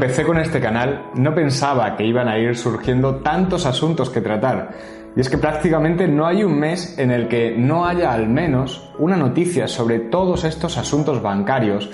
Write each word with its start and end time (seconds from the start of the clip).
Empecé 0.00 0.24
con 0.24 0.38
este 0.38 0.62
canal 0.62 1.10
no 1.14 1.34
pensaba 1.34 1.94
que 1.94 2.06
iban 2.06 2.26
a 2.26 2.38
ir 2.38 2.56
surgiendo 2.56 3.16
tantos 3.16 3.66
asuntos 3.66 4.08
que 4.08 4.22
tratar. 4.22 4.70
Y 5.14 5.20
es 5.20 5.28
que 5.28 5.36
prácticamente 5.36 6.08
no 6.08 6.26
hay 6.26 6.42
un 6.42 6.58
mes 6.58 6.98
en 6.98 7.10
el 7.10 7.28
que 7.28 7.54
no 7.54 7.84
haya 7.84 8.10
al 8.10 8.26
menos 8.26 8.90
una 8.98 9.18
noticia 9.18 9.68
sobre 9.68 9.98
todos 9.98 10.44
estos 10.44 10.78
asuntos 10.78 11.20
bancarios 11.20 11.90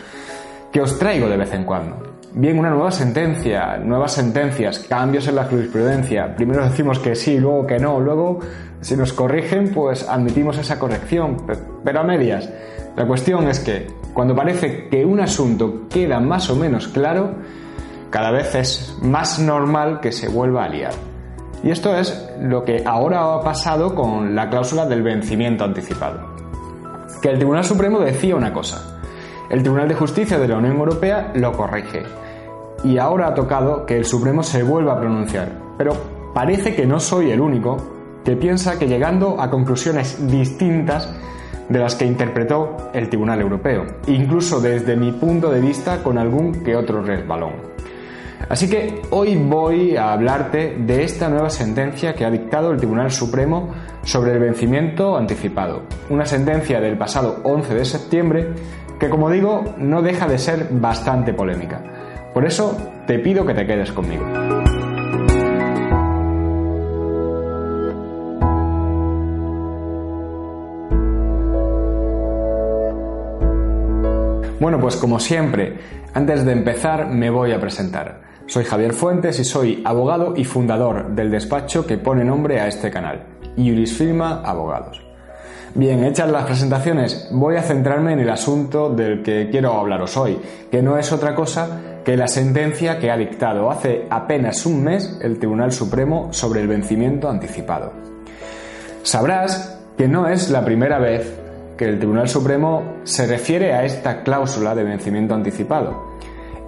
que 0.71 0.81
os 0.81 0.97
traigo 1.01 1.29
de 1.29 1.37
vez 1.37 1.53
en 1.53 1.65
cuando. 1.65 1.97
Bien, 2.33 2.57
una 2.57 2.71
nueva 2.71 2.93
sentencia, 2.93 3.77
nuevas 3.79 4.13
sentencias, 4.13 4.79
cambios 4.79 5.27
en 5.27 5.35
la 5.35 5.45
jurisprudencia. 5.47 6.37
Primero 6.37 6.63
decimos 6.63 7.01
que 7.01 7.17
sí, 7.17 7.41
luego 7.41 7.67
que 7.67 7.81
no, 7.81 7.99
luego 7.99 8.39
si 8.83 8.97
nos 8.97 9.13
corrigen 9.13 9.73
pues 9.75 10.09
admitimos 10.09 10.59
esa 10.59 10.79
corrección, 10.79 11.39
pero 11.83 12.01
a 12.01 12.05
medias. 12.05 12.49
La 12.95 13.05
cuestión 13.05 13.49
es 13.49 13.59
que 13.59 13.89
cuando 14.15 14.37
parece 14.37 14.87
que 14.89 15.05
un 15.05 15.19
asunto 15.19 15.89
queda 15.91 16.21
más 16.21 16.49
o 16.51 16.55
menos 16.55 16.87
claro, 16.87 17.35
cada 18.11 18.31
vez 18.31 18.55
es 18.55 18.99
más 19.03 19.39
normal 19.39 20.01
que 20.01 20.13
se 20.13 20.29
vuelva 20.29 20.65
a 20.65 20.69
liar. 20.69 20.93
Y 21.63 21.71
esto 21.71 21.97
es 21.97 22.31
lo 22.41 22.65
que 22.65 22.83
ahora 22.85 23.35
ha 23.35 23.41
pasado 23.43 23.95
con 23.95 24.35
la 24.35 24.49
cláusula 24.49 24.87
del 24.87 25.03
vencimiento 25.03 25.65
anticipado. 25.65 26.21
Que 27.21 27.31
el 27.31 27.37
Tribunal 27.37 27.65
Supremo 27.65 28.01
decía 28.01 28.37
una 28.37 28.53
cosa, 28.53 28.99
el 29.51 29.63
Tribunal 29.63 29.89
de 29.89 29.95
Justicia 29.95 30.39
de 30.39 30.49
la 30.49 30.59
Unión 30.59 30.77
Europea 30.77 31.33
lo 31.35 31.53
corrige, 31.53 32.05
y 32.85 32.99
ahora 32.99 33.29
ha 33.29 33.35
tocado 33.35 33.87
que 33.87 33.97
el 33.97 34.05
Supremo 34.05 34.43
se 34.43 34.63
vuelva 34.63 34.95
a 34.95 35.01
pronunciar, 35.01 35.51
pero 35.79 35.95
parece 36.35 36.75
que 36.75 36.87
no 36.87 37.01
soy 37.01 37.31
el 37.31 37.41
único 37.41 37.77
que 38.25 38.37
piensa 38.37 38.79
que 38.79 38.87
llegando 38.87 39.41
a 39.41 39.51
conclusiones 39.51 40.29
distintas 40.29 41.09
de 41.69 41.79
las 41.79 41.95
que 41.95 42.05
interpretó 42.05 42.77
el 42.93 43.09
Tribunal 43.09 43.41
Europeo, 43.41 43.85
incluso 44.07 44.61
desde 44.61 44.97
mi 44.97 45.13
punto 45.13 45.51
de 45.51 45.61
vista 45.61 46.03
con 46.03 46.19
algún 46.19 46.65
que 46.65 46.77
otro 46.77 47.03
resbalón. 47.03 47.76
Así 48.49 48.69
que 48.69 49.03
hoy 49.11 49.37
voy 49.37 49.97
a 49.97 50.13
hablarte 50.13 50.77
de 50.79 51.03
esta 51.03 51.29
nueva 51.29 51.51
sentencia 51.51 52.15
que 52.15 52.25
ha 52.25 52.31
dictado 52.31 52.71
el 52.71 52.79
Tribunal 52.79 53.11
Supremo 53.11 53.75
sobre 54.03 54.33
el 54.33 54.39
vencimiento 54.39 55.17
anticipado, 55.17 55.83
una 56.11 56.27
sentencia 56.27 56.81
del 56.81 56.97
pasado 56.97 57.41
11 57.43 57.75
de 57.75 57.85
septiembre 57.85 58.55
que 58.99 59.11
como 59.11 59.31
digo 59.31 59.65
no 59.79 60.03
deja 60.03 60.27
de 60.27 60.39
ser 60.39 60.69
bastante 60.71 61.35
polémica. 61.35 61.83
Por 62.33 62.45
eso 62.45 62.77
te 63.07 63.19
pido 63.19 63.45
que 63.45 63.55
te 63.55 63.67
quedes 63.67 63.93
conmigo. 63.93 64.25
Bueno, 74.59 74.81
pues 74.81 74.97
como 74.97 75.21
siempre, 75.21 75.77
antes 76.15 76.45
de 76.45 76.53
empezar 76.53 77.09
me 77.09 77.29
voy 77.29 77.53
a 77.53 77.61
presentar. 77.61 78.21
Soy 78.49 78.65
Javier 78.65 78.93
Fuentes 78.93 79.41
y 79.41 79.45
soy 79.45 79.83
abogado 79.85 80.35
y 80.37 80.45
fundador 80.45 81.09
del 81.11 81.33
despacho 81.33 81.85
que 81.85 81.99
pone 81.99 82.25
nombre 82.25 82.61
a 82.61 82.69
este 82.69 82.93
canal, 82.93 83.25
Iuris 83.57 83.99
Firma 83.99 84.41
Abogados. 84.45 85.03
Bien, 85.75 86.05
hechas 86.05 86.31
las 86.31 86.45
presentaciones, 86.45 87.29
voy 87.33 87.57
a 87.57 87.63
centrarme 87.63 88.13
en 88.13 88.21
el 88.21 88.31
asunto 88.31 88.89
del 88.89 89.23
que 89.25 89.49
quiero 89.51 89.73
hablaros 89.73 90.17
hoy, 90.17 90.39
que 90.71 90.81
no 90.81 90.97
es 90.97 91.11
otra 91.11 91.35
cosa 91.35 91.81
que 92.05 92.17
la 92.17 92.29
sentencia 92.29 93.01
que 93.01 93.11
ha 93.11 93.17
dictado 93.17 93.69
hace 93.69 94.07
apenas 94.11 94.65
un 94.65 94.85
mes 94.85 95.19
el 95.21 95.39
Tribunal 95.39 95.73
Supremo 95.73 96.29
sobre 96.33 96.61
el 96.61 96.69
vencimiento 96.69 97.29
anticipado. 97.29 97.93
Sabrás 99.03 99.77
que 99.99 100.07
no 100.07 100.29
es 100.29 100.51
la 100.51 100.65
primera 100.65 101.01
vez 101.01 101.37
que 101.77 101.87
el 101.87 101.99
Tribunal 101.99 102.29
Supremo 102.29 103.01
se 103.03 103.27
refiere 103.27 103.75
a 103.75 103.85
esta 103.85 104.23
cláusula 104.23 104.77
de 104.77 104.85
vencimiento 104.85 105.35
anticipado. 105.35 106.16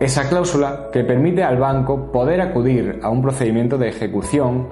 Esa 0.00 0.28
cláusula 0.28 0.90
que 0.92 1.02
permite 1.02 1.42
al 1.42 1.58
banco 1.58 2.12
poder 2.12 2.40
acudir 2.40 3.00
a 3.02 3.10
un 3.10 3.20
procedimiento 3.20 3.78
de 3.78 3.88
ejecución 3.88 4.68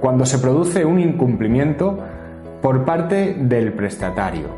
cuando 0.00 0.26
se 0.26 0.38
produce 0.38 0.84
un 0.84 1.00
incumplimiento 1.00 1.98
por 2.60 2.84
parte 2.84 3.34
del 3.38 3.72
prestatario. 3.72 4.48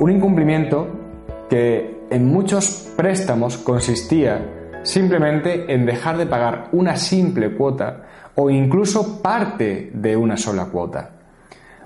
Un 0.00 0.10
incumplimiento 0.10 0.88
que 1.48 2.04
en 2.10 2.26
muchos 2.26 2.92
préstamos 2.96 3.56
consistía 3.56 4.80
simplemente 4.82 5.72
en 5.72 5.86
dejar 5.86 6.18
de 6.18 6.26
pagar 6.26 6.68
una 6.72 6.96
simple 6.96 7.54
cuota 7.54 8.02
o 8.34 8.50
incluso 8.50 9.22
parte 9.22 9.90
de 9.94 10.16
una 10.16 10.36
sola 10.36 10.66
cuota. 10.66 11.10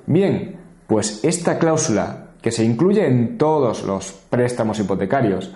Bien, 0.06 0.56
pues 0.87 1.23
esta 1.23 1.59
cláusula 1.59 2.29
que 2.41 2.50
se 2.50 2.65
incluye 2.65 3.06
en 3.06 3.37
todos 3.37 3.85
los 3.85 4.12
préstamos 4.31 4.81
hipotecarios, 4.81 5.55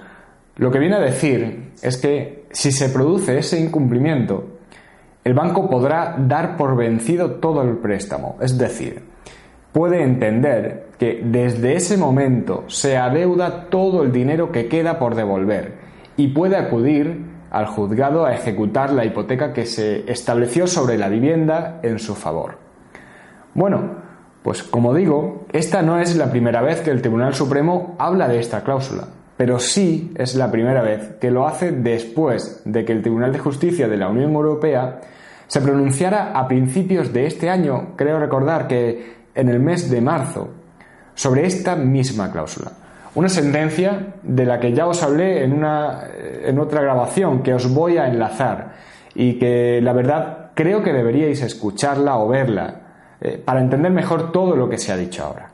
lo 0.57 0.71
que 0.71 0.79
viene 0.79 0.97
a 0.97 1.01
decir 1.01 1.73
es 1.83 1.97
que 1.97 2.45
si 2.51 2.73
se 2.73 2.91
produce 2.91 3.39
ese 3.39 3.59
incumplimiento, 3.59 4.45
el 5.25 5.35
banco 5.35 5.71
podrá 5.71 6.17
dar 6.19 6.57
por 6.57 6.77
vencido 6.77 7.33
todo 7.33 7.63
el 7.63 7.79
préstamo, 7.79 8.37
es 8.41 8.59
decir, 8.59 9.03
puede 9.73 10.03
entender 10.03 10.89
que 10.99 11.23
desde 11.25 11.77
ese 11.77 11.97
momento 11.97 12.65
se 12.67 12.97
adeuda 12.97 13.71
todo 13.71 14.03
el 14.03 14.12
dinero 14.12 14.53
que 14.53 14.69
queda 14.69 14.99
por 14.99 15.15
devolver 15.15 15.75
y 16.17 16.29
puede 16.29 16.57
acudir 16.57 17.33
al 17.51 17.67
juzgado 17.67 18.25
a 18.27 18.35
ejecutar 18.35 18.93
la 18.93 19.05
hipoteca 19.05 19.53
que 19.53 19.67
se 19.67 20.11
estableció 20.11 20.67
sobre 20.67 20.99
la 20.99 21.09
vivienda 21.09 21.81
en 21.83 21.99
su 21.99 22.15
favor. 22.15 22.59
Bueno, 23.55 23.97
pues 24.43 24.62
como 24.62 24.95
digo, 24.95 25.47
esta 25.53 25.83
no 25.83 25.99
es 26.01 26.17
la 26.17 26.31
primera 26.31 26.62
vez 26.62 26.81
que 26.81 26.91
el 26.91 27.01
Tribunal 27.01 27.35
Supremo 27.35 27.95
habla 27.99 28.29
de 28.29 28.41
esta 28.41 28.62
cláusula, 28.62 29.09
pero 29.43 29.59
sí 29.59 30.13
es 30.15 30.37
la 30.37 30.53
primera 30.53 30.83
vez 30.83 31.17
que 31.21 31.33
lo 31.33 31.49
hace 31.49 31.73
después 31.73 32.63
de 32.65 32.85
que 32.85 32.93
el 32.93 33.03
Tribunal 33.03 33.33
de 33.33 33.41
Justicia 33.41 33.89
de 33.89 33.97
la 33.97 34.09
Unión 34.09 34.31
Europea 34.31 35.01
se 35.49 35.61
pronunciara 35.61 36.31
a 36.31 36.47
principios 36.47 37.13
de 37.13 37.27
este 37.27 37.51
año, 37.51 37.95
creo 37.97 38.21
recordar 38.21 38.69
que 38.69 39.17
en 39.35 39.49
el 39.49 39.59
mes 39.59 39.91
de 39.91 40.01
marzo, 40.01 40.49
sobre 41.17 41.45
esta 41.45 41.75
misma 41.75 42.31
cláusula. 42.31 42.71
Una 43.17 43.29
sentencia 43.29 44.15
de 44.23 44.47
la 44.47 44.61
que 44.61 44.75
ya 44.75 44.87
os 44.87 45.03
hablé 45.03 45.43
en, 45.43 45.55
una, 45.55 46.05
en 46.45 46.61
otra 46.61 46.81
grabación 46.81 47.43
que 47.43 47.53
os 47.53 47.69
voy 47.69 47.99
a 47.99 48.07
enlazar 48.07 48.75
y 49.13 49.41
que 49.41 49.81
la 49.83 49.93
verdad 49.93 50.53
creo 50.55 50.85
que 50.85 50.93
deberíais 50.93 51.43
escucharla 51.43 52.17
o 52.19 52.29
verla 52.29 52.77
eh, 53.21 53.43
para 53.45 53.61
entender 53.61 53.91
mejor 53.91 54.31
todo 54.31 54.55
lo 54.55 54.69
que 54.69 54.79
se 54.79 54.93
ha 54.93 54.97
dicho 54.97 55.25
ahora. 55.25 55.51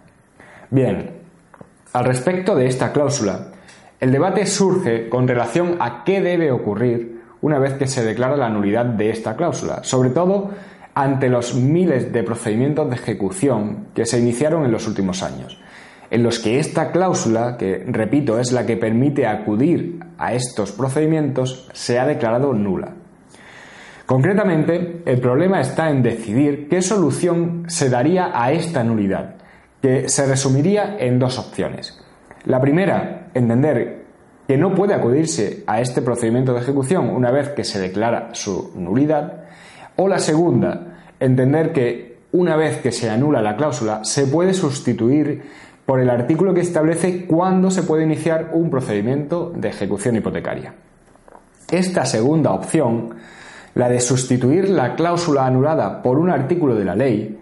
Bien, 0.68 1.08
al 1.94 2.04
respecto 2.04 2.54
de 2.54 2.66
esta 2.66 2.92
cláusula, 2.92 3.52
el 4.00 4.12
debate 4.12 4.46
surge 4.46 5.08
con 5.08 5.26
relación 5.26 5.76
a 5.80 6.04
qué 6.04 6.20
debe 6.20 6.52
ocurrir 6.52 7.20
una 7.40 7.58
vez 7.58 7.74
que 7.74 7.86
se 7.86 8.04
declara 8.04 8.36
la 8.36 8.48
nulidad 8.48 8.84
de 8.84 9.10
esta 9.10 9.36
cláusula, 9.36 9.82
sobre 9.82 10.10
todo 10.10 10.50
ante 10.94 11.28
los 11.28 11.54
miles 11.54 12.12
de 12.12 12.22
procedimientos 12.22 12.88
de 12.88 12.96
ejecución 12.96 13.88
que 13.94 14.06
se 14.06 14.18
iniciaron 14.18 14.64
en 14.64 14.72
los 14.72 14.88
últimos 14.88 15.22
años, 15.22 15.60
en 16.10 16.22
los 16.22 16.38
que 16.38 16.58
esta 16.58 16.90
cláusula, 16.90 17.56
que 17.56 17.84
repito 17.86 18.38
es 18.40 18.52
la 18.52 18.66
que 18.66 18.76
permite 18.76 19.26
acudir 19.26 20.00
a 20.16 20.32
estos 20.32 20.72
procedimientos, 20.72 21.68
se 21.72 21.98
ha 21.98 22.06
declarado 22.06 22.52
nula. 22.52 22.94
Concretamente, 24.06 25.02
el 25.04 25.20
problema 25.20 25.60
está 25.60 25.90
en 25.90 26.02
decidir 26.02 26.68
qué 26.68 26.82
solución 26.82 27.64
se 27.68 27.90
daría 27.90 28.30
a 28.32 28.52
esta 28.52 28.82
nulidad, 28.82 29.34
que 29.82 30.08
se 30.08 30.26
resumiría 30.26 30.96
en 30.98 31.18
dos 31.18 31.38
opciones. 31.38 32.02
La 32.48 32.62
primera, 32.62 33.28
entender 33.34 34.04
que 34.46 34.56
no 34.56 34.74
puede 34.74 34.94
acudirse 34.94 35.64
a 35.66 35.82
este 35.82 36.00
procedimiento 36.00 36.54
de 36.54 36.60
ejecución 36.60 37.10
una 37.10 37.30
vez 37.30 37.50
que 37.50 37.62
se 37.62 37.78
declara 37.78 38.30
su 38.32 38.72
nulidad, 38.74 39.44
o 39.96 40.08
la 40.08 40.18
segunda, 40.18 40.96
entender 41.20 41.74
que 41.74 42.20
una 42.32 42.56
vez 42.56 42.78
que 42.78 42.90
se 42.90 43.10
anula 43.10 43.42
la 43.42 43.54
cláusula 43.54 44.02
se 44.02 44.26
puede 44.26 44.54
sustituir 44.54 45.42
por 45.84 46.00
el 46.00 46.08
artículo 46.08 46.54
que 46.54 46.62
establece 46.62 47.26
cuándo 47.26 47.70
se 47.70 47.82
puede 47.82 48.04
iniciar 48.04 48.48
un 48.54 48.70
procedimiento 48.70 49.52
de 49.54 49.68
ejecución 49.68 50.16
hipotecaria. 50.16 50.72
Esta 51.70 52.06
segunda 52.06 52.52
opción, 52.52 53.10
la 53.74 53.90
de 53.90 54.00
sustituir 54.00 54.70
la 54.70 54.94
cláusula 54.94 55.44
anulada 55.44 56.00
por 56.02 56.18
un 56.18 56.30
artículo 56.30 56.76
de 56.76 56.84
la 56.86 56.94
ley, 56.96 57.37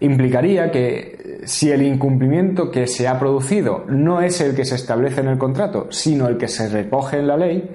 implicaría 0.00 0.70
que 0.70 1.40
si 1.44 1.70
el 1.70 1.82
incumplimiento 1.82 2.70
que 2.70 2.86
se 2.86 3.08
ha 3.08 3.18
producido 3.18 3.84
no 3.88 4.20
es 4.20 4.40
el 4.40 4.54
que 4.54 4.64
se 4.64 4.76
establece 4.76 5.20
en 5.20 5.28
el 5.28 5.38
contrato, 5.38 5.88
sino 5.90 6.28
el 6.28 6.36
que 6.36 6.48
se 6.48 6.68
recoge 6.68 7.18
en 7.18 7.26
la 7.26 7.36
ley, 7.36 7.68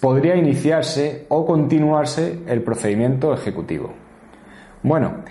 podría 0.00 0.36
iniciarse 0.36 1.26
o 1.28 1.46
continuarse 1.46 2.40
el 2.46 2.62
procedimiento 2.62 3.32
ejecutivo. 3.32 3.92
Bueno, 4.82 5.24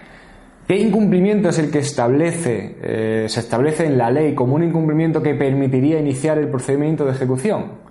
¿qué 0.68 0.78
incumplimiento 0.78 1.50
es 1.50 1.60
el 1.60 1.72
que 1.72 1.80
establece, 1.80 2.76
eh, 2.82 3.26
se 3.30 3.40
establece 3.40 3.86
en 3.86 3.98
la 3.98 4.12
ley 4.12 4.36
como 4.36 4.56
un 4.56 4.64
incumplimiento 4.64 5.22
que 5.22 5.36
permitiría 5.36 6.00
iniciar 6.00 6.38
el 6.38 6.50
procedimiento 6.50 7.06
de 7.06 7.12
ejecución? 7.12 7.88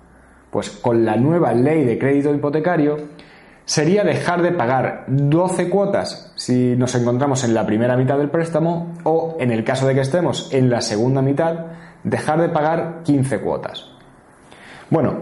Pues 0.51 0.69
con 0.69 1.03
la 1.03 1.15
nueva 1.15 1.53
ley 1.53 1.83
de 1.83 1.97
crédito 1.97 2.33
hipotecario 2.33 2.97
sería 3.67 4.05
dejar 4.05 4.41
de 4.41 4.53
pagar 4.53 5.03
12 5.07 5.69
cuotas 5.69 6.31
si 6.35 6.75
nos 6.77 6.95
encontramos 6.95 7.43
en 7.43 7.53
la 7.53 7.65
primera 7.65 7.97
mitad 7.97 8.17
del 8.17 8.29
préstamo 8.29 8.93
o, 9.03 9.35
en 9.41 9.51
el 9.51 9.65
caso 9.65 9.85
de 9.85 9.93
que 9.93 9.99
estemos 9.99 10.49
en 10.53 10.69
la 10.69 10.79
segunda 10.79 11.21
mitad, 11.21 11.65
dejar 12.05 12.39
de 12.41 12.47
pagar 12.47 13.01
15 13.03 13.41
cuotas. 13.41 13.85
Bueno, 14.89 15.15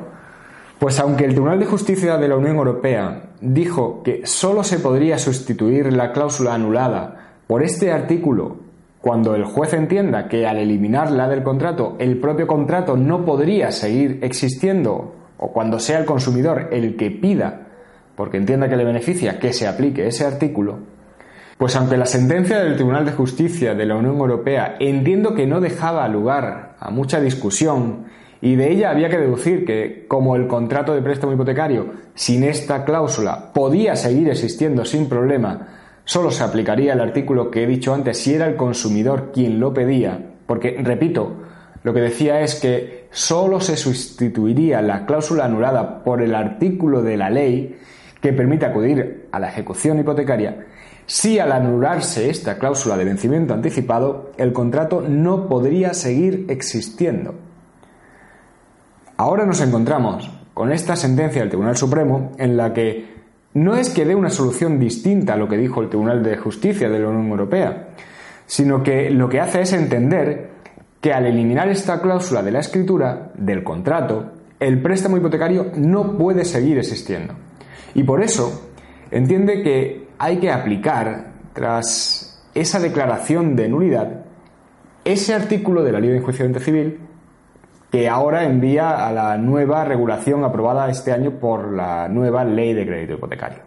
pues 0.77 0.99
aunque 0.99 1.25
el 1.25 1.31
Tribunal 1.31 1.59
de 1.59 1.65
Justicia 1.65 2.17
de 2.17 2.27
la 2.27 2.35
Unión 2.35 2.55
Europea 2.55 3.23
dijo 3.41 4.03
que 4.03 4.27
sólo 4.27 4.63
se 4.63 4.77
podría 4.77 5.17
sustituir 5.17 5.91
la 5.91 6.11
cláusula 6.11 6.53
anulada 6.53 7.31
por 7.47 7.63
este 7.63 7.91
artículo 7.91 8.57
cuando 9.01 9.33
el 9.33 9.45
juez 9.45 9.73
entienda 9.73 10.27
que 10.27 10.45
al 10.45 10.57
eliminarla 10.57 11.27
del 11.27 11.41
contrato 11.41 11.95
el 11.97 12.19
propio 12.19 12.45
contrato 12.45 12.95
no 12.95 13.25
podría 13.25 13.71
seguir 13.71 14.19
existiendo 14.21 15.15
o 15.37 15.51
cuando 15.51 15.79
sea 15.79 15.97
el 15.97 16.05
consumidor 16.05 16.69
el 16.71 16.95
que 16.95 17.09
pida, 17.09 17.64
porque 18.15 18.37
entienda 18.37 18.69
que 18.69 18.77
le 18.77 18.85
beneficia 18.85 19.39
que 19.39 19.53
se 19.53 19.67
aplique 19.67 20.07
ese 20.07 20.25
artículo, 20.25 20.79
pues 21.57 21.75
aunque 21.75 21.97
la 21.97 22.05
sentencia 22.05 22.59
del 22.59 22.75
Tribunal 22.75 23.05
de 23.05 23.13
Justicia 23.13 23.73
de 23.75 23.85
la 23.85 23.95
Unión 23.95 24.17
Europea 24.17 24.75
entiendo 24.79 25.35
que 25.35 25.47
no 25.47 25.61
dejaba 25.61 26.07
lugar 26.07 26.75
a 26.79 26.89
mucha 26.91 27.19
discusión 27.21 28.05
y 28.41 28.55
de 28.55 28.71
ella 28.71 28.91
había 28.91 29.09
que 29.09 29.17
deducir 29.17 29.65
que, 29.65 30.05
como 30.07 30.35
el 30.35 30.47
contrato 30.47 30.93
de 30.93 31.01
préstamo 31.01 31.33
hipotecario 31.33 31.93
sin 32.13 32.43
esta 32.43 32.83
cláusula 32.83 33.53
podía 33.53 33.95
seguir 33.95 34.29
existiendo 34.29 34.83
sin 34.85 35.07
problema, 35.07 35.67
solo 36.03 36.29
se 36.29 36.43
aplicaría 36.43 36.93
el 36.93 36.99
artículo 36.99 37.49
que 37.49 37.63
he 37.63 37.67
dicho 37.67 37.93
antes 37.93 38.19
si 38.19 38.33
era 38.33 38.47
el 38.47 38.55
consumidor 38.55 39.31
quien 39.33 39.59
lo 39.59 39.73
pedía, 39.73 40.19
porque, 40.45 40.77
repito, 40.83 41.37
lo 41.83 41.93
que 41.93 42.01
decía 42.01 42.41
es 42.41 42.55
que 42.55 43.07
solo 43.11 43.61
se 43.61 43.77
sustituiría 43.77 44.81
la 44.81 45.05
cláusula 45.05 45.45
anulada 45.45 46.03
por 46.03 46.21
el 46.21 46.35
artículo 46.35 47.01
de 47.01 47.15
la 47.15 47.29
ley 47.29 47.77
que 48.21 48.33
permite 48.33 48.65
acudir 48.65 49.27
a 49.31 49.39
la 49.39 49.49
ejecución 49.49 49.99
hipotecaria 49.99 50.65
si 51.05 51.39
al 51.39 51.51
anularse 51.51 52.29
esta 52.29 52.57
cláusula 52.57 52.97
de 52.97 53.05
vencimiento 53.05 53.53
anticipado 53.53 54.31
el 54.37 54.53
contrato 54.53 55.01
no 55.01 55.47
podría 55.47 55.93
seguir 55.93 56.45
existiendo. 56.49 57.35
Ahora 59.17 59.45
nos 59.45 59.61
encontramos 59.61 60.29
con 60.53 60.71
esta 60.71 60.95
sentencia 60.95 61.41
del 61.41 61.49
Tribunal 61.49 61.77
Supremo 61.77 62.31
en 62.37 62.57
la 62.57 62.73
que 62.73 63.15
no 63.53 63.75
es 63.75 63.89
que 63.89 64.05
dé 64.05 64.15
una 64.15 64.29
solución 64.29 64.79
distinta 64.79 65.33
a 65.33 65.37
lo 65.37 65.47
que 65.47 65.57
dijo 65.57 65.81
el 65.81 65.89
Tribunal 65.89 66.23
de 66.23 66.37
Justicia 66.37 66.89
de 66.89 66.99
la 66.99 67.07
Unión 67.07 67.29
Europea, 67.29 67.89
sino 68.45 68.83
que 68.83 69.09
lo 69.09 69.29
que 69.29 69.39
hace 69.39 69.61
es 69.61 69.73
entender 69.73 70.49
que 70.99 71.13
al 71.13 71.25
eliminar 71.25 71.69
esta 71.69 72.01
cláusula 72.01 72.41
de 72.41 72.51
la 72.51 72.59
escritura, 72.59 73.31
del 73.37 73.63
contrato, 73.63 74.31
el 74.59 74.81
préstamo 74.81 75.17
hipotecario 75.17 75.71
no 75.77 76.17
puede 76.17 76.43
seguir 76.43 76.77
existiendo. 76.77 77.35
Y 77.95 78.03
por 78.03 78.21
eso 78.21 78.69
entiende 79.09 79.63
que 79.63 80.07
hay 80.19 80.37
que 80.37 80.51
aplicar, 80.51 81.31
tras 81.53 82.43
esa 82.53 82.79
declaración 82.79 83.55
de 83.55 83.69
nulidad, 83.69 84.25
ese 85.03 85.33
artículo 85.33 85.83
de 85.83 85.91
la 85.91 85.99
Ley 85.99 86.11
de 86.11 86.17
Enjuiciamiento 86.17 86.59
Civil 86.59 86.99
que 87.91 88.09
ahora 88.09 88.43
envía 88.43 89.07
a 89.07 89.11
la 89.13 89.37
nueva 89.37 89.85
regulación 89.85 90.43
aprobada 90.43 90.89
este 90.89 91.13
año 91.13 91.39
por 91.39 91.71
la 91.71 92.09
nueva 92.09 92.43
ley 92.43 92.73
de 92.73 92.85
crédito 92.85 93.13
hipotecario. 93.13 93.59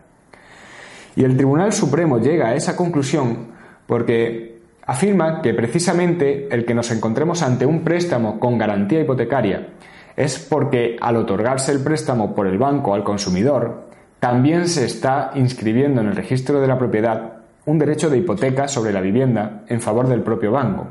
Y 1.16 1.25
el 1.25 1.34
Tribunal 1.34 1.72
Supremo 1.72 2.19
llega 2.19 2.48
a 2.48 2.54
esa 2.54 2.76
conclusión 2.76 3.48
porque 3.86 4.60
afirma 4.84 5.40
que 5.40 5.54
precisamente 5.54 6.46
el 6.54 6.66
que 6.66 6.75
nos 6.75 6.90
encontremos 6.90 7.42
ante 7.42 7.64
un 7.64 7.80
préstamo 7.80 8.38
con 8.38 8.58
garantía 8.58 9.00
hipotecaria 9.00 9.69
es 10.14 10.38
porque 10.38 10.98
al 11.00 11.16
otorgarse 11.16 11.72
el 11.72 11.82
préstamo 11.82 12.34
por 12.34 12.46
el 12.46 12.58
banco 12.58 12.92
al 12.92 13.04
consumidor, 13.04 13.88
también 14.20 14.66
se 14.68 14.84
está 14.84 15.30
inscribiendo 15.34 16.00
en 16.00 16.08
el 16.08 16.16
registro 16.16 16.60
de 16.60 16.66
la 16.66 16.78
propiedad 16.78 17.34
un 17.66 17.78
derecho 17.78 18.10
de 18.10 18.18
hipoteca 18.18 18.66
sobre 18.66 18.92
la 18.92 19.00
vivienda 19.00 19.62
en 19.68 19.80
favor 19.80 20.08
del 20.08 20.22
propio 20.22 20.50
banco. 20.50 20.86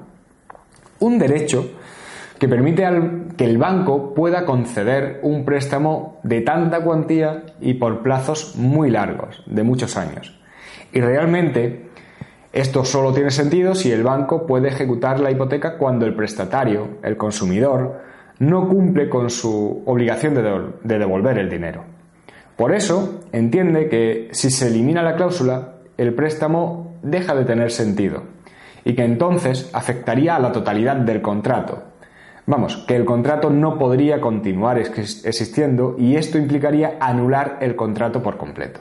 Un 1.00 1.20
derecho 1.20 1.72
que 2.40 2.48
permite 2.48 2.88
que 3.36 3.46
el 3.46 3.58
banco 3.58 4.14
pueda 4.14 4.46
conceder 4.46 5.20
un 5.24 5.44
préstamo 5.44 6.20
de 6.24 6.42
tanta 6.42 6.82
cuantía 6.82 7.44
y 7.60 7.74
por 7.74 8.04
plazos 8.04 8.56
muy 8.56 8.92
largos, 8.92 9.44
de 9.48 9.64
muchos 9.64 9.98
años. 9.98 10.40
Y 10.94 11.02
realmente 11.02 11.90
esto 12.54 12.86
solo 12.86 13.12
tiene 13.12 13.32
sentido 13.32 13.76
si 13.76 13.92
el 13.92 14.04
banco 14.04 14.46
puede 14.46 14.70
ejecutar 14.70 15.20
la 15.20 15.32
hipoteca 15.32 15.78
cuando 15.78 16.06
el 16.06 16.16
prestatario, 16.16 17.00
el 17.04 17.18
consumidor, 17.18 18.02
no 18.40 18.70
cumple 18.70 19.10
con 19.10 19.30
su 19.30 19.84
obligación 19.86 20.36
de 20.84 21.00
devolver 21.00 21.40
el 21.40 21.50
dinero. 21.50 21.97
Por 22.58 22.74
eso 22.74 23.22
entiende 23.32 23.88
que 23.88 24.30
si 24.32 24.52
se 24.52 24.68
elimina 24.68 25.04
la 25.04 25.16
cláusula, 25.16 25.76
el 25.98 26.14
préstamo 26.14 26.98
deja 27.02 27.34
de 27.36 27.46
tener 27.46 27.72
sentido 27.72 28.24
y 28.84 28.96
que 28.96 29.06
entonces 29.06 29.70
afectaría 29.74 30.36
a 30.36 30.40
la 30.40 30.52
totalidad 30.52 30.98
del 30.98 31.22
contrato, 31.22 31.84
Vamos, 32.50 32.78
que 32.88 32.96
el 32.96 33.04
contrato 33.04 33.50
no 33.50 33.78
podría 33.78 34.22
continuar 34.22 34.80
existiendo 34.80 35.96
y 36.00 36.16
esto 36.16 36.38
implicaría 36.38 36.96
anular 37.02 37.58
el 37.60 37.76
contrato 37.76 38.24
por 38.24 38.38
completo. 38.38 38.80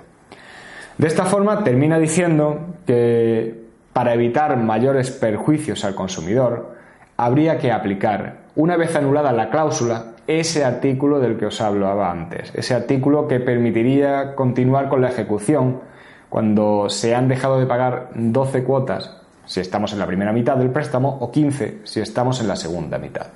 De 0.96 1.08
esta 1.08 1.25
forma 1.25 1.64
termina 1.64 1.99
diciendo 1.99 2.76
que 2.87 3.67
para 3.93 4.14
evitar 4.14 4.56
mayores 4.56 5.11
perjuicios 5.11 5.84
al 5.84 5.96
consumidor, 5.96 6.76
habría 7.17 7.58
que 7.58 7.72
aplicar, 7.72 8.44
una 8.55 8.76
vez 8.76 8.94
anulada 8.94 9.32
la 9.32 9.50
cláusula, 9.50 10.12
ese 10.27 10.65
artículo 10.65 11.21
del 11.21 11.39
que 11.39 11.47
os 11.47 11.61
hablaba 11.61 12.11
antes, 12.11 12.53
ese 12.55 12.75
artículo 12.75 13.29
que 13.29 13.41
permitiría 13.41 14.35
continuar 14.35 14.89
con 14.89 15.01
la 15.01 15.09
ejecución 15.09 15.81
cuando 16.29 16.89
se 16.91 17.15
han 17.15 17.29
dejado 17.29 17.59
de 17.59 17.67
pagar 17.67 18.11
12 18.15 18.65
cuotas 18.65 19.17
si 19.45 19.61
estamos 19.61 19.93
en 19.93 20.01
la 20.01 20.06
primera 20.06 20.33
mitad 20.33 20.56
del 20.56 20.71
préstamo 20.71 21.19
o 21.21 21.31
15 21.31 21.83
si 21.85 22.01
estamos 22.01 22.41
en 22.41 22.49
la 22.49 22.56
segunda 22.56 22.99
mitad. 22.99 23.27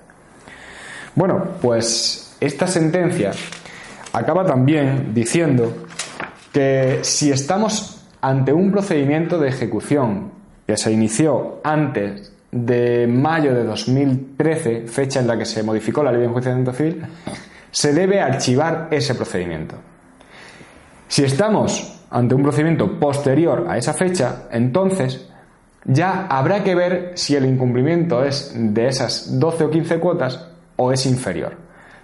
Bueno, 1.15 1.43
pues 1.61 2.37
esta 2.41 2.67
sentencia 2.67 3.33
acaba 4.13 4.45
también 4.45 5.15
diciendo 5.15 5.73
que 6.53 6.99
si 7.03 7.31
estamos 7.31 8.05
ante 8.21 8.53
un 8.53 8.71
procedimiento 8.73 9.39
de 9.39 9.49
ejecución 9.49 10.33
que 10.67 10.77
se 10.77 10.93
inició 10.93 11.61
antes 11.63 12.33
de 12.53 13.07
mayo 13.07 13.55
de 13.55 13.65
2013, 13.65 14.87
fecha 14.87 15.21
en 15.21 15.27
la 15.27 15.39
que 15.39 15.45
se 15.45 15.63
modificó 15.63 16.03
la 16.03 16.11
ley 16.11 16.21
de 16.21 16.27
enjuiciamiento 16.27 16.73
civil, 16.73 17.03
se 17.71 17.93
debe 17.93 18.21
archivar 18.21 18.89
ese 18.91 19.15
procedimiento. 19.15 19.77
Si 21.07 21.25
estamos 21.25 22.03
ante 22.11 22.35
un 22.35 22.43
procedimiento 22.43 22.99
posterior 22.99 23.67
a 23.69 23.79
esa 23.79 23.95
fecha, 23.95 24.49
entonces 24.51 25.29
ya 25.85 26.27
habrá 26.27 26.63
que 26.63 26.75
ver 26.75 27.13
si 27.15 27.37
el 27.37 27.47
incumplimiento 27.47 28.25
es 28.25 28.53
de 28.55 28.89
esas 28.89 29.39
12 29.39 29.65
o 29.65 29.71
15 29.71 29.99
cuotas 29.99 30.49
o 30.77 30.93
es 30.93 31.07
inferior. 31.07 31.57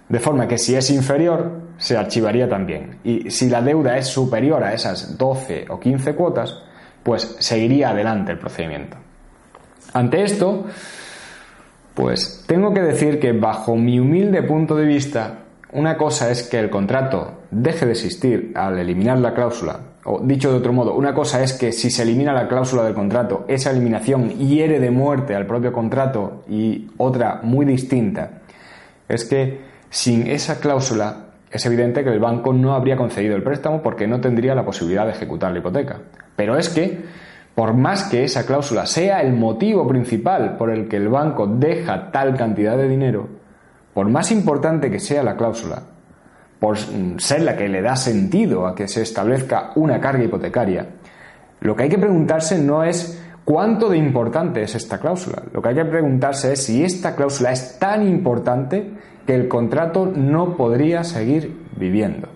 De 0.09 0.19
forma 0.19 0.47
que 0.47 0.57
si 0.57 0.75
es 0.75 0.89
inferior, 0.89 1.61
se 1.77 1.97
archivaría 1.97 2.47
también. 2.47 2.99
Y 3.03 3.29
si 3.29 3.49
la 3.49 3.61
deuda 3.61 3.97
es 3.97 4.07
superior 4.07 4.63
a 4.63 4.73
esas 4.73 5.17
12 5.17 5.65
o 5.69 5.79
15 5.79 6.15
cuotas, 6.15 6.55
pues 7.03 7.35
seguiría 7.39 7.89
adelante 7.89 8.31
el 8.31 8.39
procedimiento. 8.39 8.97
Ante 9.93 10.23
esto, 10.23 10.65
pues 11.93 12.43
tengo 12.47 12.73
que 12.73 12.81
decir 12.81 13.19
que 13.19 13.31
bajo 13.31 13.75
mi 13.75 13.99
humilde 13.99 14.43
punto 14.43 14.75
de 14.75 14.85
vista, 14.85 15.39
una 15.71 15.97
cosa 15.97 16.31
es 16.31 16.43
que 16.43 16.59
el 16.59 16.69
contrato 16.69 17.41
deje 17.51 17.85
de 17.85 17.91
existir 17.93 18.51
al 18.55 18.77
eliminar 18.79 19.19
la 19.19 19.33
cláusula, 19.33 19.79
o 20.05 20.21
dicho 20.23 20.51
de 20.51 20.57
otro 20.57 20.73
modo, 20.73 20.93
una 20.93 21.13
cosa 21.13 21.43
es 21.43 21.53
que 21.53 21.71
si 21.71 21.89
se 21.89 22.03
elimina 22.03 22.33
la 22.33 22.47
cláusula 22.47 22.83
del 22.83 22.93
contrato, 22.93 23.45
esa 23.47 23.71
eliminación 23.71 24.29
hiere 24.29 24.79
de 24.79 24.91
muerte 24.91 25.35
al 25.35 25.45
propio 25.45 25.73
contrato 25.73 26.43
y 26.47 26.87
otra 26.97 27.41
muy 27.43 27.65
distinta 27.65 28.41
es 29.07 29.25
que 29.25 29.59
sin 29.89 30.27
esa 30.27 30.59
cláusula 30.59 31.27
es 31.51 31.65
evidente 31.65 32.03
que 32.03 32.09
el 32.09 32.19
banco 32.19 32.53
no 32.53 32.73
habría 32.73 32.97
concedido 32.97 33.35
el 33.35 33.43
préstamo 33.43 33.81
porque 33.81 34.07
no 34.07 34.19
tendría 34.19 34.53
la 34.53 34.65
posibilidad 34.65 35.05
de 35.05 35.11
ejecutar 35.11 35.51
la 35.51 35.59
hipoteca. 35.59 35.99
Pero 36.35 36.57
es 36.57 36.69
que 36.69 37.05
por 37.57 37.73
más 37.73 38.03
que 38.03 38.23
esa 38.23 38.45
cláusula 38.45 38.85
sea 38.85 39.19
el 39.19 39.33
motivo 39.33 39.87
principal 39.87 40.57
por 40.57 40.69
el 40.69 40.87
que 40.87 40.97
el 40.97 41.09
banco 41.09 41.47
deja 41.47 42.11
tal 42.11 42.37
cantidad 42.37 42.77
de 42.77 42.87
dinero, 42.87 43.27
por 43.95 44.07
más 44.09 44.31
importante 44.31 44.91
que 44.91 44.99
sea 44.99 45.23
la 45.23 45.35
cláusula, 45.35 45.81
por 46.59 46.77
ser 46.77 47.41
la 47.41 47.57
que 47.57 47.67
le 47.67 47.81
da 47.81 47.95
sentido 47.95 48.67
a 48.67 48.75
que 48.75 48.87
se 48.87 49.01
establezca 49.01 49.71
una 49.73 49.99
carga 49.99 50.23
hipotecaria, 50.23 50.87
lo 51.61 51.75
que 51.75 51.81
hay 51.81 51.89
que 51.89 51.97
preguntarse 51.97 52.59
no 52.59 52.83
es 52.83 53.19
cuánto 53.43 53.89
de 53.89 53.97
importante 53.97 54.61
es 54.61 54.75
esta 54.75 54.99
cláusula, 54.99 55.41
lo 55.51 55.59
que 55.59 55.69
hay 55.69 55.75
que 55.75 55.85
preguntarse 55.85 56.53
es 56.53 56.63
si 56.63 56.83
esta 56.83 57.15
cláusula 57.15 57.51
es 57.53 57.79
tan 57.79 58.07
importante 58.07 58.91
que 59.25 59.33
el 59.33 59.47
contrato 59.47 60.05
no 60.05 60.55
podría 60.55 61.03
seguir 61.03 61.59
viviendo. 61.75 62.27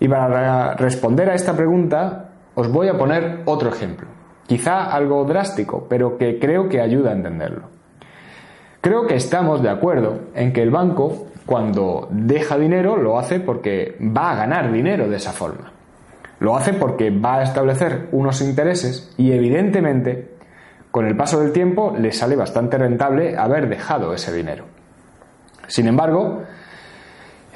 Y 0.00 0.08
para 0.08 0.74
responder 0.74 1.30
a 1.30 1.34
esta 1.36 1.56
pregunta, 1.56 2.25
os 2.56 2.72
voy 2.72 2.88
a 2.88 2.96
poner 2.96 3.42
otro 3.44 3.68
ejemplo, 3.68 4.08
quizá 4.46 4.90
algo 4.90 5.24
drástico, 5.24 5.86
pero 5.88 6.16
que 6.16 6.38
creo 6.38 6.70
que 6.70 6.80
ayuda 6.80 7.10
a 7.10 7.14
entenderlo. 7.14 7.68
Creo 8.80 9.06
que 9.06 9.14
estamos 9.14 9.62
de 9.62 9.68
acuerdo 9.68 10.20
en 10.34 10.54
que 10.54 10.62
el 10.62 10.70
banco, 10.70 11.26
cuando 11.44 12.08
deja 12.10 12.56
dinero, 12.56 12.96
lo 12.96 13.18
hace 13.18 13.40
porque 13.40 13.98
va 14.00 14.30
a 14.30 14.36
ganar 14.36 14.72
dinero 14.72 15.06
de 15.06 15.16
esa 15.16 15.32
forma. 15.32 15.70
Lo 16.40 16.56
hace 16.56 16.72
porque 16.72 17.10
va 17.10 17.36
a 17.36 17.42
establecer 17.42 18.08
unos 18.12 18.40
intereses 18.40 19.12
y 19.18 19.32
evidentemente, 19.32 20.36
con 20.90 21.06
el 21.06 21.14
paso 21.14 21.40
del 21.40 21.52
tiempo, 21.52 21.94
le 21.98 22.10
sale 22.10 22.36
bastante 22.36 22.78
rentable 22.78 23.36
haber 23.36 23.68
dejado 23.68 24.14
ese 24.14 24.32
dinero. 24.32 24.64
Sin 25.66 25.88
embargo, 25.88 26.42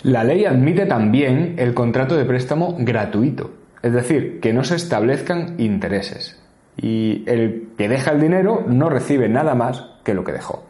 la 0.02 0.24
ley 0.24 0.44
admite 0.44 0.84
también 0.84 1.54
el 1.56 1.72
contrato 1.72 2.16
de 2.16 2.26
préstamo 2.26 2.76
gratuito, 2.78 3.59
es 3.82 3.92
decir, 3.92 4.40
que 4.40 4.52
no 4.52 4.64
se 4.64 4.76
establezcan 4.76 5.54
intereses 5.58 6.40
y 6.76 7.24
el 7.26 7.70
que 7.76 7.88
deja 7.88 8.12
el 8.12 8.20
dinero 8.20 8.64
no 8.66 8.88
recibe 8.88 9.28
nada 9.28 9.54
más 9.54 9.84
que 10.04 10.14
lo 10.14 10.24
que 10.24 10.32
dejó. 10.32 10.64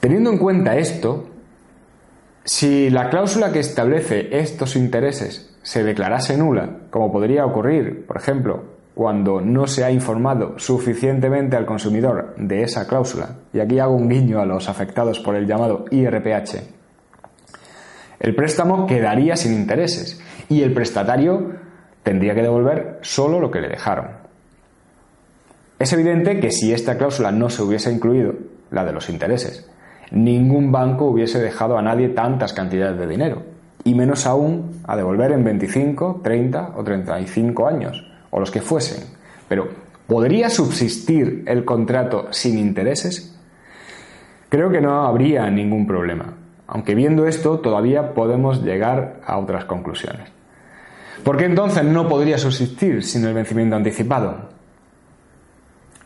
Teniendo 0.00 0.30
en 0.30 0.38
cuenta 0.38 0.76
esto, 0.76 1.28
si 2.44 2.90
la 2.90 3.08
cláusula 3.08 3.52
que 3.52 3.60
establece 3.60 4.28
estos 4.38 4.76
intereses 4.76 5.56
se 5.62 5.82
declarase 5.82 6.36
nula, 6.36 6.82
como 6.90 7.10
podría 7.10 7.44
ocurrir, 7.44 8.06
por 8.06 8.16
ejemplo, 8.16 8.76
cuando 8.94 9.40
no 9.40 9.66
se 9.66 9.84
ha 9.84 9.90
informado 9.90 10.58
suficientemente 10.58 11.56
al 11.56 11.66
consumidor 11.66 12.34
de 12.38 12.62
esa 12.62 12.86
cláusula, 12.86 13.36
y 13.52 13.60
aquí 13.60 13.78
hago 13.78 13.94
un 13.94 14.08
guiño 14.08 14.40
a 14.40 14.46
los 14.46 14.68
afectados 14.68 15.18
por 15.20 15.34
el 15.34 15.46
llamado 15.46 15.86
IRPH, 15.90 16.76
el 18.20 18.34
préstamo 18.34 18.86
quedaría 18.86 19.36
sin 19.36 19.52
intereses 19.52 20.20
y 20.48 20.62
el 20.62 20.72
prestatario 20.72 21.65
tendría 22.06 22.36
que 22.36 22.42
devolver 22.42 23.00
solo 23.02 23.40
lo 23.40 23.50
que 23.50 23.60
le 23.60 23.68
dejaron. 23.68 24.06
Es 25.76 25.92
evidente 25.92 26.38
que 26.38 26.52
si 26.52 26.72
esta 26.72 26.96
cláusula 26.96 27.32
no 27.32 27.50
se 27.50 27.64
hubiese 27.64 27.90
incluido, 27.90 28.34
la 28.70 28.84
de 28.84 28.92
los 28.92 29.10
intereses, 29.10 29.68
ningún 30.12 30.70
banco 30.70 31.06
hubiese 31.06 31.40
dejado 31.40 31.76
a 31.76 31.82
nadie 31.82 32.10
tantas 32.10 32.52
cantidades 32.52 32.96
de 32.96 33.08
dinero, 33.08 33.42
y 33.82 33.96
menos 33.96 34.24
aún 34.24 34.82
a 34.86 34.94
devolver 34.94 35.32
en 35.32 35.42
25, 35.42 36.20
30 36.22 36.74
o 36.76 36.84
35 36.84 37.66
años, 37.66 38.06
o 38.30 38.38
los 38.38 38.52
que 38.52 38.60
fuesen. 38.60 39.02
Pero, 39.48 39.66
¿podría 40.06 40.48
subsistir 40.48 41.42
el 41.48 41.64
contrato 41.64 42.28
sin 42.30 42.56
intereses? 42.56 43.36
Creo 44.48 44.70
que 44.70 44.80
no 44.80 45.08
habría 45.08 45.50
ningún 45.50 45.88
problema, 45.88 46.34
aunque 46.68 46.94
viendo 46.94 47.26
esto 47.26 47.58
todavía 47.58 48.14
podemos 48.14 48.62
llegar 48.62 49.16
a 49.26 49.38
otras 49.38 49.64
conclusiones. 49.64 50.35
¿Por 51.22 51.36
qué 51.36 51.44
entonces 51.44 51.84
no 51.84 52.08
podría 52.08 52.38
subsistir 52.38 53.02
sin 53.02 53.24
el 53.24 53.34
vencimiento 53.34 53.76
anticipado? 53.76 54.48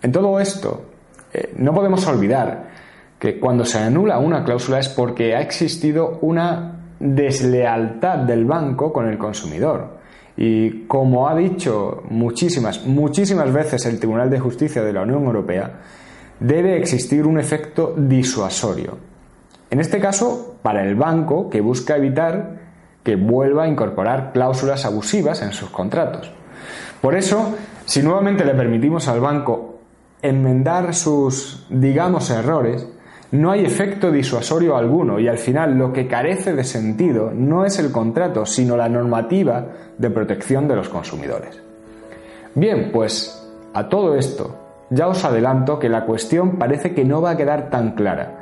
En 0.03 0.13
todo 0.13 0.41
esto, 0.41 0.85
eh, 1.33 1.53
no 1.57 1.75
podemos 1.75 2.07
olvidar 2.07 2.71
que 3.19 3.39
cuando 3.39 3.65
se 3.65 3.79
anula 3.79 4.19
una 4.19 4.45
cláusula 4.45 4.79
es 4.79 4.89
porque 4.89 5.35
ha 5.35 5.41
existido 5.41 6.19
una 6.23 6.81
deslealtad 6.99 8.19
del 8.19 8.45
banco 8.45 8.93
con 8.93 9.09
el 9.09 9.19
consumidor. 9.19 9.99
Y 10.37 10.87
como 10.87 11.29
ha 11.29 11.35
dicho 11.35 12.03
muchísimas, 12.09 12.87
muchísimas 12.87 13.53
veces 13.53 13.85
el 13.87 13.99
Tribunal 13.99 14.31
de 14.31 14.41
Justicia 14.41 14.83
de 14.83 14.93
la 14.93 15.03
Unión 15.03 15.25
Europea, 15.25 15.81
debe 16.39 16.79
existir 16.79 17.27
un 17.27 17.39
efecto 17.39 17.95
disuasorio. 17.97 18.97
En 19.69 19.81
este 19.81 20.01
caso, 20.01 20.57
para 20.63 20.83
el 20.83 20.95
banco 20.95 21.51
que 21.51 21.61
busca 21.61 21.97
evitar 21.97 22.60
que 23.03 23.17
vuelva 23.17 23.65
a 23.65 23.69
incorporar 23.69 24.33
cláusulas 24.33 24.85
abusivas 24.85 25.43
en 25.43 25.53
sus 25.53 25.71
contratos. 25.71 26.31
Por 27.01 27.15
eso, 27.15 27.55
si 27.85 28.03
nuevamente 28.03 28.45
le 28.45 28.55
permitimos 28.55 29.09
al 29.09 29.21
banco 29.21 29.79
enmendar 30.23 30.95
sus, 30.95 31.67
digamos, 31.71 32.31
errores, 32.31 32.87
no 33.33 33.53
hay 33.53 33.65
efecto 33.65 34.11
disuasorio 34.11 34.77
alguno 34.77 35.21
y 35.21 35.29
al 35.29 35.39
final 35.39 35.79
lo 35.79 35.93
que 35.93 36.09
carece 36.09 36.53
de 36.53 36.65
sentido 36.65 37.31
no 37.33 37.65
es 37.65 37.79
el 37.79 37.93
contrato, 37.93 38.45
sino 38.45 38.77
la 38.77 38.89
normativa 38.89 39.67
de 39.97 40.11
protección 40.11 40.67
de 40.69 40.77
los 40.77 40.89
consumidores. 40.89 41.61
Bien, 42.55 42.91
pues 42.93 43.49
a 43.73 43.89
todo 43.89 44.17
esto 44.17 44.57
ya 44.91 45.07
os 45.07 45.25
adelanto 45.25 45.79
que 45.79 45.89
la 45.89 46.05
cuestión 46.05 46.59
parece 46.59 46.93
que 46.93 47.05
no 47.05 47.23
va 47.23 47.31
a 47.31 47.37
quedar 47.37 47.71
tan 47.71 47.93
clara 47.93 48.40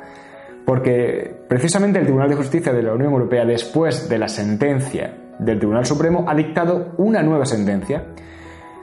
porque 0.69 1.35
precisamente 1.47 1.97
el 1.97 2.05
Tribunal 2.05 2.29
de 2.29 2.35
Justicia 2.35 2.71
de 2.71 2.83
la 2.83 2.93
Unión 2.93 3.11
Europea, 3.11 3.43
después 3.43 4.07
de 4.07 4.19
la 4.19 4.27
sentencia 4.27 5.15
del 5.39 5.57
Tribunal 5.57 5.83
Supremo, 5.83 6.25
ha 6.27 6.35
dictado 6.35 6.91
una 6.97 7.23
nueva 7.23 7.47
sentencia 7.47 8.03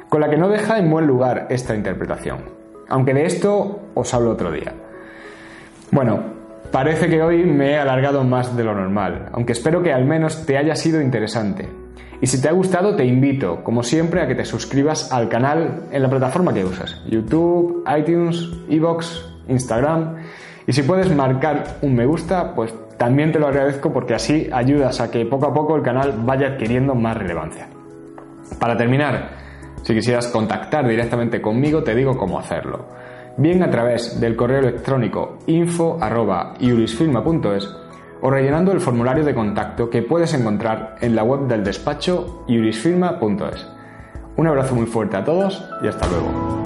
con 0.08 0.20
la 0.20 0.28
que 0.28 0.36
no 0.36 0.48
deja 0.48 0.80
en 0.80 0.90
buen 0.90 1.06
lugar 1.06 1.46
esta 1.48 1.76
interpretación. 1.76 2.38
Aunque 2.88 3.14
de 3.14 3.24
esto 3.26 3.82
os 3.94 4.12
hablo 4.12 4.32
otro 4.32 4.50
día. 4.50 4.74
Bueno, 5.92 6.24
parece 6.72 7.08
que 7.08 7.22
hoy 7.22 7.44
me 7.44 7.74
he 7.74 7.78
alargado 7.78 8.24
más 8.24 8.56
de 8.56 8.64
lo 8.64 8.74
normal, 8.74 9.28
aunque 9.30 9.52
espero 9.52 9.80
que 9.80 9.92
al 9.92 10.06
menos 10.06 10.44
te 10.44 10.58
haya 10.58 10.74
sido 10.74 11.00
interesante. 11.00 11.68
Y 12.20 12.26
si 12.26 12.42
te 12.42 12.48
ha 12.48 12.52
gustado, 12.52 12.96
te 12.96 13.04
invito, 13.04 13.62
como 13.62 13.84
siempre, 13.84 14.22
a 14.22 14.26
que 14.26 14.34
te 14.34 14.44
suscribas 14.44 15.12
al 15.12 15.28
canal 15.28 15.84
en 15.92 16.02
la 16.02 16.10
plataforma 16.10 16.52
que 16.52 16.64
usas: 16.64 17.00
YouTube, 17.06 17.84
iTunes, 17.96 18.50
Evox, 18.68 19.24
Instagram 19.46 20.16
y 20.66 20.72
si 20.72 20.82
puedes 20.82 21.14
marcar 21.14 21.76
un 21.82 21.94
me 21.94 22.06
gusta, 22.06 22.54
pues 22.54 22.74
también 22.96 23.30
te 23.30 23.38
lo 23.38 23.46
agradezco 23.46 23.92
porque 23.92 24.14
así 24.14 24.48
ayudas 24.52 25.00
a 25.00 25.10
que 25.10 25.24
poco 25.26 25.46
a 25.46 25.54
poco 25.54 25.76
el 25.76 25.82
canal 25.82 26.14
vaya 26.24 26.48
adquiriendo 26.48 26.94
más 26.94 27.16
relevancia. 27.16 27.68
Para 28.58 28.76
terminar, 28.76 29.28
si 29.82 29.94
quisieras 29.94 30.26
contactar 30.28 30.88
directamente 30.88 31.40
conmigo, 31.40 31.84
te 31.84 31.94
digo 31.94 32.16
cómo 32.16 32.38
hacerlo. 32.38 32.86
Bien 33.36 33.62
a 33.62 33.70
través 33.70 34.18
del 34.18 34.34
correo 34.34 34.60
electrónico 34.60 35.38
info.iurisfirma.es 35.46 37.76
o 38.22 38.30
rellenando 38.30 38.72
el 38.72 38.80
formulario 38.80 39.24
de 39.24 39.34
contacto 39.34 39.90
que 39.90 40.00
puedes 40.02 40.32
encontrar 40.34 40.96
en 41.02 41.14
la 41.14 41.22
web 41.22 41.46
del 41.46 41.62
despacho 41.62 42.44
iurisfirma.es. 42.48 43.68
Un 44.36 44.46
abrazo 44.46 44.74
muy 44.74 44.86
fuerte 44.86 45.18
a 45.18 45.24
todos 45.24 45.62
y 45.82 45.88
hasta 45.88 46.06
luego. 46.08 46.65